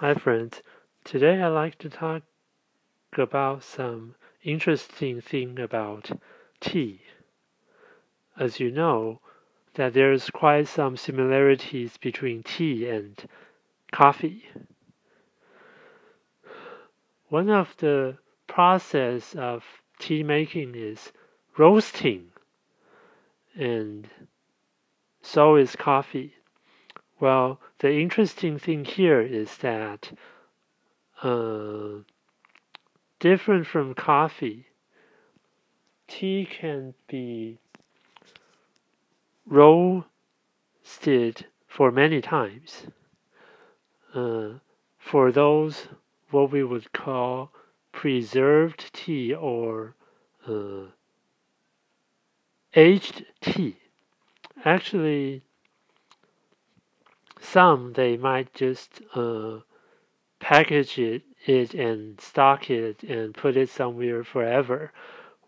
[0.00, 0.60] Hi, friends.
[1.04, 2.22] Today I'd like to talk
[3.16, 6.10] about some interesting thing about
[6.60, 7.00] tea.
[8.38, 9.20] As you know,
[9.72, 13.26] that there's quite some similarities between tea and
[13.90, 14.44] coffee.
[17.30, 19.64] One of the process of
[19.98, 21.10] tea making is
[21.56, 22.32] roasting,
[23.54, 24.10] and
[25.22, 26.34] so is coffee.
[27.18, 30.12] Well, the interesting thing here is that
[31.22, 32.02] uh,
[33.20, 34.66] different from coffee,
[36.08, 37.58] tea can be
[39.46, 40.04] roasted
[41.66, 42.86] for many times.
[44.14, 44.58] Uh,
[44.98, 45.88] for those
[46.30, 47.50] what we would call
[47.92, 49.94] preserved tea or
[50.46, 50.86] uh,
[52.74, 53.76] aged tea.
[54.64, 55.42] Actually,
[57.40, 59.58] some they might just uh,
[60.40, 64.92] package it, it and stock it and put it somewhere forever,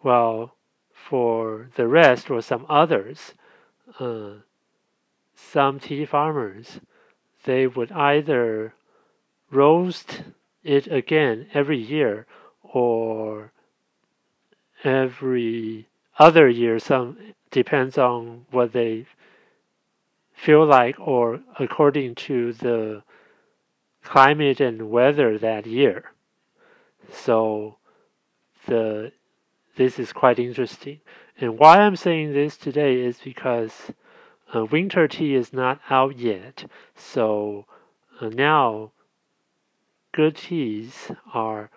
[0.00, 0.54] while
[0.92, 3.34] for the rest or some others,
[3.98, 4.34] uh,
[5.34, 6.80] some tea farmers,
[7.44, 8.74] they would either
[9.50, 10.22] roast
[10.62, 12.26] it again every year
[12.62, 13.52] or
[14.84, 15.86] every
[16.18, 16.78] other year.
[16.78, 17.16] Some
[17.50, 19.06] depends on what they
[20.38, 23.02] feel like or according to the
[24.04, 26.12] climate and weather that year.
[27.12, 27.76] So
[28.66, 29.12] the
[29.76, 31.00] this is quite interesting.
[31.40, 33.92] And why I'm saying this today is because
[34.54, 36.70] uh, winter tea is not out yet.
[36.94, 37.66] So
[38.20, 38.92] uh, now
[40.12, 41.70] good teas are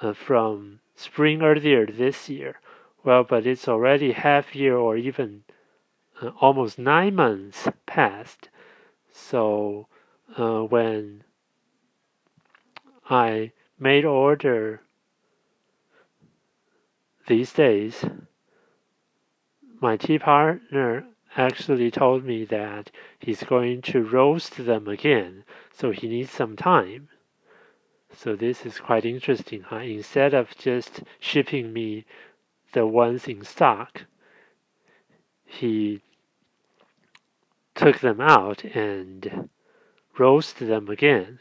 [0.00, 2.60] uh, from spring earlier this year.
[3.04, 5.42] Well, but it's already half year or even
[6.40, 8.48] almost nine months passed.
[9.12, 9.86] So
[10.36, 11.24] uh, when
[13.08, 14.82] I made order
[17.26, 18.04] these days,
[19.80, 21.06] my tea partner
[21.36, 27.08] actually told me that he's going to roast them again, so he needs some time.
[28.12, 29.76] So this is quite interesting, huh?
[29.76, 32.04] Instead of just shipping me
[32.72, 34.04] the ones in stock,
[35.44, 36.02] he
[37.78, 39.48] took them out and
[40.18, 41.38] roast them again.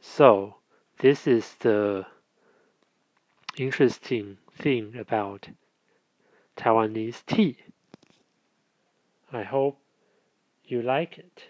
[0.00, 0.54] So
[1.00, 2.06] this is the
[3.56, 5.48] interesting thing about
[6.56, 7.56] Taiwanese tea.
[9.32, 9.80] I hope
[10.64, 11.48] you like it.